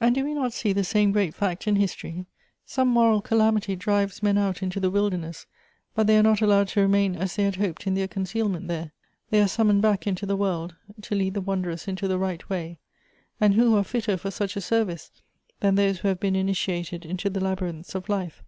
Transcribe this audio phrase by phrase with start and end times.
[0.00, 2.26] And do wo not see the same great fact in history?
[2.66, 5.46] some moral calamity drives men out into tiie wilderness,
[5.94, 8.90] but they are not .allowed to remain as they had hoped in their concealment there.
[9.30, 12.80] They are summoned back into the world, to lead the wanderers into the right way;
[13.40, 15.12] and who .are fitter for such a sei vice,
[15.60, 18.42] than those who have been initiated into the labyrinths of life